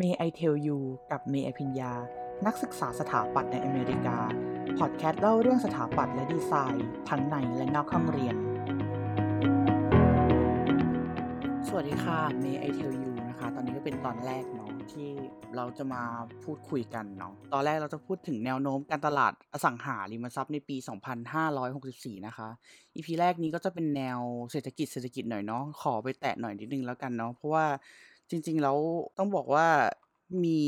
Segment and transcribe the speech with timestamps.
[0.00, 0.78] May I Tell You
[1.12, 1.92] กับเมย์อภิญญา
[2.46, 4.18] นักศึกษาสถาปัตย์ในอเมริกา
[4.78, 8.36] พอดแคสต์เล่าเรื่องสถาปัตย์และดีไซน์ ทั้งในและนอกห้องเรียน
[11.68, 15.08] สวัสดีค่ะ May I Tell You นะคะ ตอนนี้ก็เป็นตอนแรกเนาะที่
[15.56, 16.02] เราจะมา
[16.44, 20.76] พูดคุยกันเนาะ ตอนแรกเราจะพูดถึงแนวโน้มการตลาดอสังหาริมทรัพย์ในปี
[21.70, 22.48] 2564 นะคะ
[22.96, 24.20] EP แรกนี้ก็จะเป็นแนว
[24.50, 27.66] เศรษฐกิจเศรษฐกิจหน่อยเนาะ ขอไปแตะหน่อยนิดนึงแล้วกันเนาะ เพราะว่า
[28.30, 28.76] จริง ๆ แล้ว
[29.18, 29.66] ต้องบอกว่า
[30.44, 30.60] มี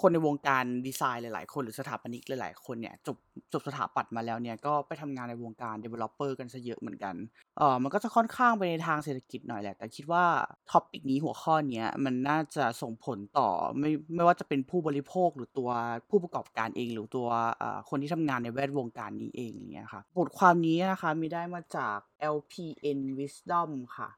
[0.00, 3.16] คนในวงการดีไซน์หลาย ๆ คนหรือสถาปนิกหลาย ๆ คนเนี่ยจบ
[3.52, 7.14] จบสถาปัตย์มาแล้วเนี่ยก็ไปทำงานในวงการ developer กันซะเยอะเหมือนกัน
[7.58, 10.24] เออมันก็จะค่อนข้างไปในทางเศรษฐกิจหน่อยแหละ แต่คิดว่า
[10.70, 15.70] ท็อปิกนี้หัวข้อเนี้ยมันน่าจะส่งผลต่อไม่ไม่ว่าจะเป็นผู้บริโภคหรือตัว
[16.10, 21.98] ผู้ประกอบการเอง หรือตัวเอ่อคนที่ทำงานในแวดวงการนี้เองอย่างเงี้ยค่ะบทความนี้นะคะมีได้มาจาก
[22.36, 24.10] LPN Wisdom ค่ะ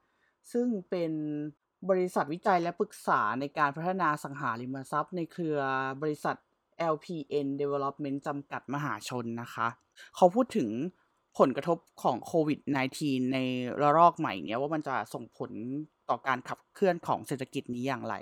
[0.53, 1.12] ซึ่งเป็น
[1.91, 5.59] บริษัทวิจัยและปรึกษาในการพัฒนาสังหาริมทรัพย์ในเครือ
[6.03, 6.37] บริษัท
[6.95, 9.69] LPN Development จำกัดมหาชนนะคะ
[10.17, 10.69] เขาพูดถึง
[11.39, 12.61] ผลกระทบของโควิด
[12.97, 13.39] -19 ใน
[13.81, 15.51] ระลอกใหม่เนี้ยว่ามันจะส่งผล
[16.11, 18.15] ต่อการขับเคลื่อนของเศรษฐกิจนี้อย่างไร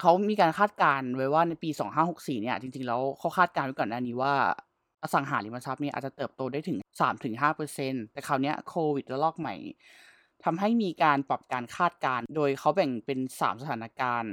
[0.00, 1.70] เขามีการคาดการณ์ไว้ว่าในปี
[2.06, 4.34] 2564 เนี่ย จริงๆ แล้วเขาคาดการณ์ไว้ก่อนหน้านี้ว่า
[5.02, 6.78] อสังหาริมทรัพย์เนี่ยอาจจะเติบโตได้ถึง
[7.46, 9.54] 3-5%แต่คราวนี้โควิดระลอกใหม่
[10.46, 14.32] ทำให้มีการปรับการคาดการณ์โดยเขาแบ่งเป็น 3 สถานการณ์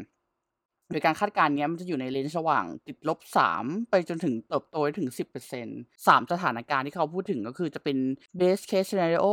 [0.91, 3.19] โดยการคาดการณ์นี้มันจะอยู่ในเลนส์ระหว่างติดลบ
[3.53, 7.97] 3 ไปจนถึงเติบโตได้ถึง 10% 3 สถานการณ์ที่เขาพูดถึงก็คือจะเป็น
[8.41, 9.27] best case scenario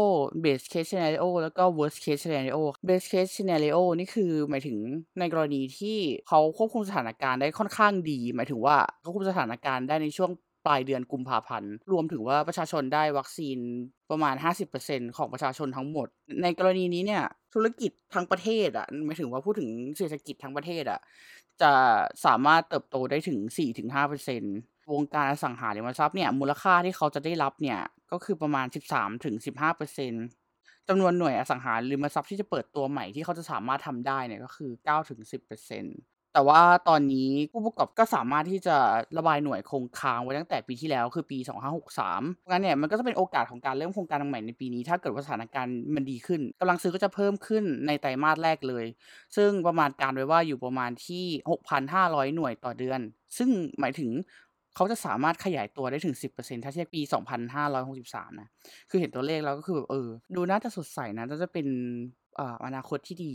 [0.44, 2.58] best case scenario แล้วก็ worst case scenario
[2.88, 4.76] best case scenario นี่คือหมายถึง
[5.18, 10.30] ในกรณีที่เขาควบคุมสถานการณ์ได้ค่อนข้างดี หมายถึงว่าเขาควบคุมสถานการณ์ได้ในช่วง
[10.66, 13.58] ปลายเดือนกุมภาพันธ์ รวมถึงว่าประชาชนได้วัคซีน
[14.10, 14.34] ประมาณ
[14.76, 16.08] 50%ของประชาชนทั้งหมด
[16.42, 21.00] ในกรณีนี้เนี่ย ธุรกิจทั้งประเทศอะหมายถึงว่าพูดถึงเศรษฐกิจทั้งประเทศอะ
[21.62, 21.72] จะ
[22.26, 23.38] สามารถเติบโตได้ถึง
[24.16, 27.80] 4-5%วงการอสังหาริมทรัพย์เนี่ยมูลค่าที่เขาจะได้รับเนี่ย
[28.12, 28.66] ก็คือประมาณ
[29.58, 38.76] 13-15%จำนวนหน่วยอสังหาริมทรัพย์ที่จะเปิดตัวใหม่ที่เขาจะสามารถทำได้เนี่ยก็คือ9-10% แต่ว่าตอนนี้ผู้ประกอบก็สามารถที่จะ
[39.18, 48.84] ระบายหน่วยคงค้างไว้ตั้งแต่ปีที่แล้วคือปี 2563เพราะงั้นเนี่ยมันก็จะเป็นโอกาสของการเริ่มโครงการใหม่ในปีนี้ ถ้าเกิดว่าสถานการณ์มันดีขึ้นกำลังซื้อก็จะเพิ่มขึ้นในไตรมาสแรกเลย
[49.36, 53.00] ซึ่งประมาณการไว้ว่าอยู่ประมาณที่ 6,500 หน่วยต่อเดือน
[53.38, 53.48] ซึ่ง
[53.80, 54.10] หมายถึง
[54.74, 58.48] เขาจะสามารถขยายตัวได้ถึง 10%ถ้าเทียบปี 2563 นะ
[58.90, 61.66] คือเห็นตัวเลขแล้วก็คือแบบเออ ดูน่าจะสดใสนะน่าจะเป็น
[62.38, 63.34] อาอนาคตที่ดี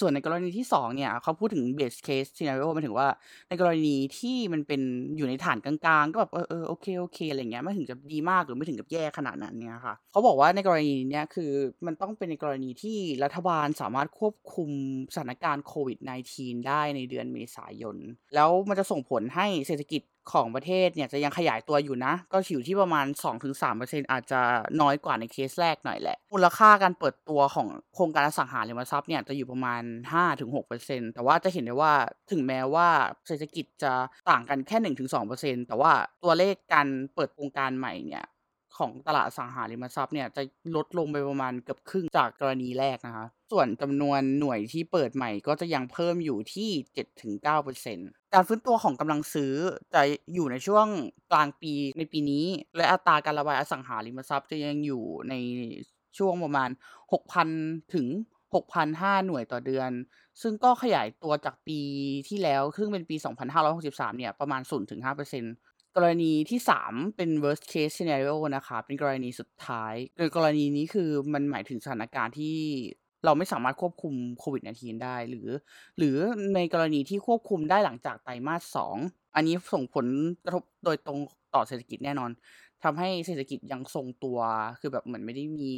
[0.00, 3.08] ส่วนในกรณีที่2เนี่ยเขาพูดถึง base case scenario มายถึงว่า
[3.48, 4.80] ในกรณีที่มันเป็น
[5.16, 11.52] อยู่ในฐานกลางๆ ก็แบบเออเออโอเคโอเคอะไรเงี้ยไม่ถึงกับดีมากหรือไม่ถึงกับแย่ขนาดนั้นเนี่ยค่ะเขาบอกว่าในกรณีเนี้ยคือ
[11.86, 14.70] มันต้องเป็นในกรณีที่รัฐบาลสามารถควบคุม
[15.14, 17.96] สถานการณ์โควิด -19 ได้ในเดือนเมษายน
[18.34, 20.02] แล้วมันจะส่งผลให้เศรษฐกิจ
[20.32, 23.06] ของประเทศเนี่ยจะยังขยายตัวอยู่นะ ก็อยู่ที่ประมาณ
[23.58, 24.40] 2-3%อาจจะ
[24.80, 29.82] น้อยกว่าในเคสแรกหน่อยแหละ มูลค่าการเปิดตัวของโครงการอสังหาริมทรัพย์เนี่ยจะอยู่ประมาณ
[30.48, 31.92] 5-6%แต่ว่าจะเห็นได้ว่า
[32.30, 32.88] ถึงแม้ว่า
[33.26, 33.92] เศรษฐกิจจะ
[34.30, 35.92] ต่างกันแค่ 1-2%แต่ว่า
[36.24, 38.24] ตัวเลขการเปิดโครงการใหม่เนี่ย
[38.78, 40.42] ของตลาดสังหาริมทรัพย์เนี่ยจะ
[40.76, 46.70] ลดลงไปประมาณเกือบครึ่งจากกรณีแรกนะคะ ส่วนจำนวนหน่วยที่เปิดใหม่ก็จะยังเพิ่มอยู่ที่
[47.32, 49.54] 7-9%การฟื้นตัวของกำลังซื้อ
[49.94, 50.02] จะ
[50.34, 50.86] อยู่ในช่วง
[51.32, 52.44] กลางปีในปีนี้
[52.76, 55.34] และอัตราการระบายอสังหาริมทรัพย์จะยังอยู่ใน
[56.18, 56.70] ช่วงประมาณ
[57.32, 58.06] 6,000 ถึง
[58.66, 59.90] 6,500หน่วยต่อเดือน
[60.42, 61.80] ซึ่งก็ขยายตัวจากปี
[62.28, 63.16] ที่แล้ว ซึ่งเป็นปี
[63.66, 64.62] 2563 เนี่ย ประมาณ
[65.06, 72.56] 0-5% กรณีที่ 3 เป็น worst case scenario นะคะเป็นกรณีสุดท้ายโดยกรณีนี้คือมันหมายถึงสถานการณ์ที่
[73.24, 75.48] เราไม่สามารถควบคุมโควิด -19 ได้หรือ
[75.98, 76.16] หรือ
[76.54, 78.96] ในกรณีที่ควบคุมได้หลังจากไตรมาส2
[79.34, 80.06] อันนี้ส่งผล
[80.44, 81.18] กระทบโดยตรง
[81.54, 82.30] ต่อเศรษฐกิจแน่นอน
[82.84, 84.38] ทำให้เศรษฐกิจยังทรงตัว
[84.80, 85.70] คือแบบเหมือนไม่ได้มี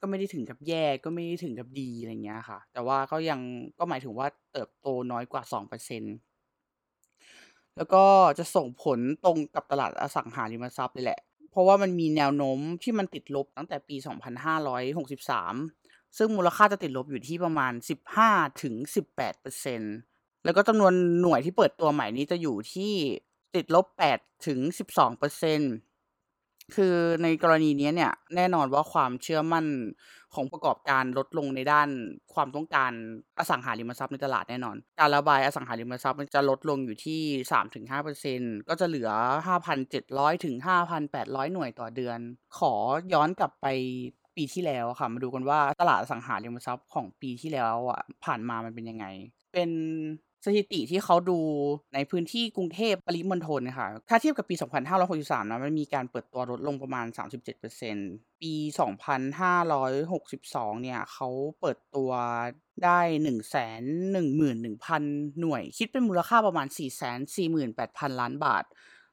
[0.00, 3.40] ก็ไม่ได้ถึงกับแย่ก็ไม่ได้ถึงกับดีอะไรเงี้ยค่ะ แต่ว่าก็ยัง
[3.78, 6.16] ก็หมายถึงว่าเติบโตน้อยกว่า2%
[7.76, 8.04] แล้วก็
[8.38, 11.20] จะส่งผลตรงกับตลาดอสังหาริมทรัพย์เลยแหละ
[11.50, 13.96] เพราะว่ามันมีแนวโน้มที่มันติดลบตั้งแต่ปี
[15.26, 17.72] 2563 ซึ่งมูลค่าจะติดลบอยู่ที่ประมาณ
[19.08, 22.92] 15-18%แล้วก็จำนวนหน่วยที่เปิดตัวใหม่นี้จะอยู่ที่
[23.54, 23.86] ติดลบ
[24.86, 25.85] 8-12%
[26.74, 29.66] คือในกรณีนี้เนี่ย แน่นอนว่าความเชื่อมั่น
[30.34, 31.88] ของประกอบการลดลงในด้าน
[32.34, 32.92] ความต้องการ
[33.38, 37.20] อสังหาริมทรัพย์ในตลาดแน่นอน การระบายอสังหาริมทรัพย์มันจะลดลงอยู่ที่
[37.52, 39.10] 3-5%ก็จะเหลือ
[39.46, 42.18] 5,700 ถึง 5,800 หน่วยต่อเดือน
[42.58, 42.72] ขอ
[43.12, 43.66] ย้อนกลับไป
[44.36, 49.06] ปีที่แล้วค่ะ มาดูกันว่าตลาดอสังหาริมทรัพย์ของปีที่แล้วอะผ่านมามันเป็นยังไง
[49.52, 49.70] เป็น
[50.46, 51.38] สถิติที่เขาดู
[51.94, 54.54] ในพื้นที่กรุงเทพปริมณฑลค่ะถ้าเทียบกับปี
[55.02, 57.06] 2563 นะมันมีการเปิดตัวลดลงประมาณ
[57.74, 58.52] 37%ปี
[59.82, 61.28] 2562 เนี่ยเขา
[61.60, 62.10] เปิดตัว
[62.84, 63.00] ได้
[63.56, 66.66] 111,000 หน่วย คิดเป็นมูลค่าประมาณ
[67.44, 68.64] 448,000 ล้านบาท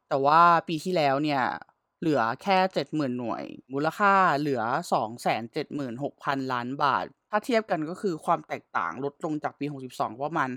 [0.10, 1.44] แต่ว่าปีที่แล้วเนี่ย
[2.00, 3.44] เหลือแค่ 70,000 หน่วย
[3.74, 4.62] มูลค่าเหลือ
[5.58, 10.50] 276,000 ล้านบาท ถ้าเทียบกันก็คือความแตกต่างลดลงจากปี 62 ประมาณ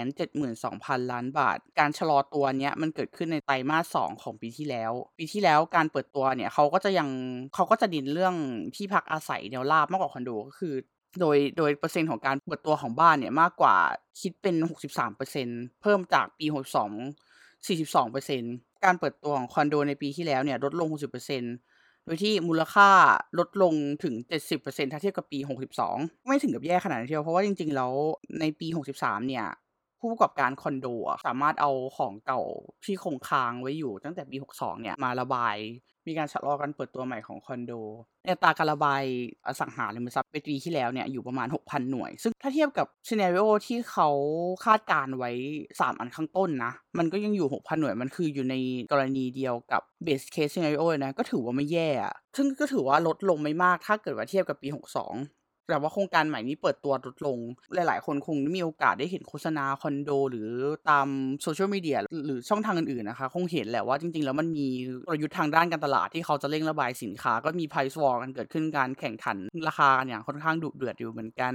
[0.00, 7.08] 172,000 ล้านบาท การชะลอตัวเนี้ยมันเกิดขึ้นในไตรมาส 2 ของปีที่แล้ว ปีที่แล้วการเปิดตัวเนี่ยเขาก็จะยัง
[7.54, 8.34] เขาก็จะเน้นเรื่อง
[8.76, 10.74] ที่พักอาศัยแนวราบมากกว่าคอนโดก็คือ
[11.20, 13.76] โดยโดยเปอร์เซ็นต์ของการเปิดตัวของบ้านเนี่ยมากกว่า
[14.20, 22.88] คิดเป็น 63%เพิ่มจากปี 62 42%การเปิดตัวของคอนโดในปีที่แล้วเนี่ยลดลง 60% โดยที่มูลค่า
[23.38, 23.74] ลดลง
[24.04, 25.96] ถึง 70%ถ้าเทียบกับปี 62
[26.26, 27.92] ไม่ถึงกับแย่ขนาดนั้นทีเดียวเพราะว่าจริงๆ แล้ว
[28.40, 29.46] ในปี 63 เนี่ย
[30.04, 30.86] ผู้ประกอบการคอนโด
[31.26, 32.42] สามารถเอาของเก่า
[32.84, 35.56] ที่คงค้างไว้อยู่ตั้งแต่ปี 62 เนี่ยมาระบาย
[36.06, 37.72] มีการชะลอการเปิดตัวใหม่ของคอนโด
[38.24, 39.02] ในตาการระบาย
[39.46, 44.08] อสังหาริมทรัพย์ในปีที่แล้วเนี่ยอยู่ประมาณ 6,000 หน่วย ซึ่งถ้าเทียบกับ scenario ที่เขา
[44.64, 45.32] คาดการณ์ไว้
[45.68, 48.54] 3 อันข้างต้นนะ มันก็ยังอยู่ 6,000 หน่วย มันคืออยู่ใน
[48.92, 51.90] กรณีเดียวกับ base case scenario เลนะ ก็ถือว่าไม่แย่
[52.36, 57.38] ซึ่งก็ถือว่าลดลงไม่มากถ้าเกิดว่าเทียบกับปี 62 แต่ว่าโครงการใหม่นี้เปิดตัวลดลง
[57.74, 60.48] หลาย ๆ คนคงมีโอกาสได้เห็นโฆษณาคอนโด หรือ
[60.90, 61.08] ตาม
[61.44, 61.96] social media
[62.26, 64.68] หรือช่องทางอื่น ๆ นะคะ คงเห็นแหละว่าจริง ๆ แล้วมันมี
[65.08, 69.36] กลยุทธ์ทางด้านการตลาดที่เขาจะเร่งระบายสินค้า ก็มี price war กันเกิดขึ้นการแข่งขัน
[69.68, 71.52] ราคากันอย่างค่อนข้างดุเดือดอยู่เหมือนกัน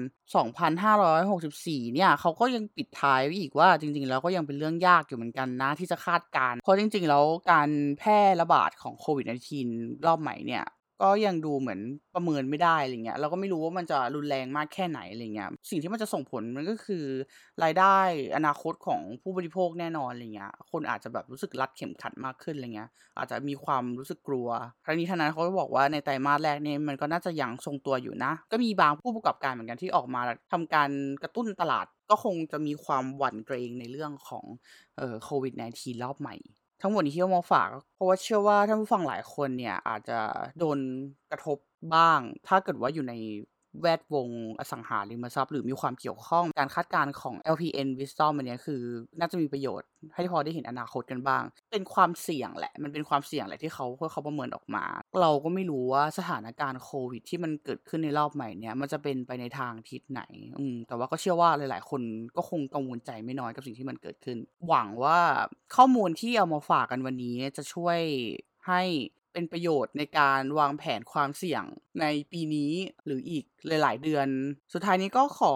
[0.96, 7.70] 2,564 เนี่ยเขาก็ยังปิดท้ายอีกว่าจริง ๆ แล้วก็ยังเป็นเรื่องยากอยู่เหมือนกันนะที่จะคาดการณ์เพราะจริง ๆ แล้วการ
[8.00, 9.26] แพร่ระบาดของโควิด
[9.66, 10.64] -19 รอบใหม่เนี่ย
[11.02, 11.80] ก็ยังดูเหมือน
[12.16, 17.06] ประเมินไม่ได้อะไรเงี้ยเราก็ไม่รู้ว่ามันจะรุนแรงมากแค่ไหนอะไรเงี้ยสิ่งที่มันจะส่งผลมันก็คือ
[17.64, 17.98] รายได้
[18.36, 24.48] อนาคตของผู้บริโภคแน่นอนอะไรเงี้ยคนอาจจะแบบรู้สึกรัดเข็มขัดมากขึ้นอะไรเงี้ยอาจจะมีความรู้สึกกลัว
[24.86, 30.90] ทั้งนี้ทั้งนั้นเขาบอกว่าในไตรมาสแรกเนี่ยมันก็น่าจะยังทรงตัวอยู่นะ ก็มีบางผู้ประกอบการเหมือนกันที่ออกมาทำการ
[31.24, 34.46] กระตุ้นตลาดก็คงจะมีความหวั่นเกรงในเรื่องของ
[34.98, 36.36] เอ่อโควิด -19 รอบใหม่
[36.82, 40.20] ทั้งหมดที่เอามาฝาก เพราะว่าเชื่อว่าท่านผู้ฟังหลายคนเนี่ยอาจจะ
[40.60, 40.80] โดน
[41.32, 41.58] กระทบ
[41.96, 43.14] บ้าง ถ้าเกิดว่าอยู่ใน
[43.82, 44.28] แวดวง
[44.60, 48.82] อสังหาริมทรัพย์หรือมีความเกี่ยวข้องการคาดการณ์ของ LPN Wisdom อันนี้คือ
[49.20, 54.86] น่าจะมีประโยชน์ ให้พอได้เห็นอนาคตกันบ้าง เป็นความเสี่ยงแหละ มันเป็นความเสี่ยงแหละที่เขาเขาประเมินออกมา
[55.22, 60.22] เราก็ไม่รู้ว่าสถานการณ์โควิด ที่มันเกิดขึ้นในรอบใหม่เนี้ยมันจะเป็นไปในทางทิศไหน
[60.60, 62.02] อืมแต่ว่าก็เชื่อว่าหลาย ๆ คน
[62.36, 64.38] ก็คงกังวลใจไม่น้อยกับสิ่งที่มันเกิดขึ้น
[64.68, 65.20] หวังว่า
[65.76, 68.00] ข้อมูลที่เอามาฝากกันวันนี้จะช่วย
[68.68, 68.82] ให้
[69.34, 71.64] เป็นประโยชน์ในการวางแผนความเสี่ยง
[72.02, 72.72] ในปีนี้
[73.06, 74.28] หรืออีกหลาย ๆ เดือน
[74.74, 75.56] สุดท้ายนี้ก็ขอ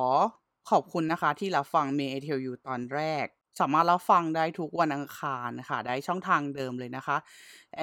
[0.70, 3.26] ขอบคุณนะคะที่รับฟัง May I Tell You ตอนแรก
[3.60, 7.18] สามารถรับฟังได้ทุกวันอังคารค่ะ ได้ช่องทางเดิมเลยนะคะ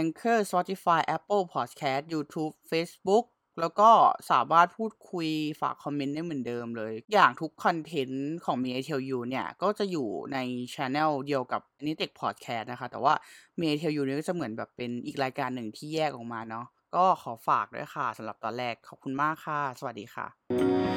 [0.02, 3.24] Anchor Spotify Apple Podcast YouTube Facebook
[3.60, 3.90] แล้วก็
[4.30, 5.28] สามารถพูดคุย
[5.60, 10.38] ฝากคอมเมนต์ได้เหมือนเดิมเลย อย่างทุกคอนเทนต์ของ m ม t e l u เนี่ย ก็จะอยู่ใน
[10.74, 13.14] ช ANNEL เดียวกับนิเทคพอดแคสต์นะคะ แต่ว่า
[13.60, 16.66] m ม t e l u เนี่ยก็จะเหมือนแบบเป็นอีกรายการหนึ่งที่แยกออกมาเนาะ
[16.96, 20.89] ก็ขอฝากด้วยค่ะสำหรับตอนแรกขอบคุณมากค่ะ สวัสดีค่ะ